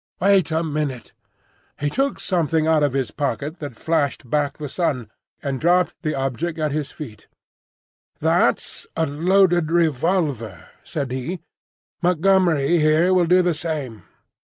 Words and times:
"Wait 0.19 0.49
a 0.49 0.63
minute." 0.63 1.13
He 1.79 1.91
took 1.91 2.19
something 2.19 2.65
out 2.65 2.81
of 2.81 2.93
his 2.93 3.11
pocket 3.11 3.59
that 3.59 3.75
flashed 3.75 4.27
back 4.27 4.57
the 4.57 4.67
sun, 4.67 5.11
and 5.43 5.61
dropped 5.61 5.93
the 6.01 6.15
object 6.15 6.57
at 6.57 6.71
his 6.71 6.91
feet. 6.91 7.27
"That's 8.19 8.87
a 8.97 9.05
loaded 9.05 9.69
revolver," 9.69 10.69
said 10.81 11.11
he. 11.11 11.41
"Montgomery 12.01 12.79
here 12.79 13.13
will 13.13 13.27
do 13.27 13.43
the 13.43 13.53
same. 13.53 14.05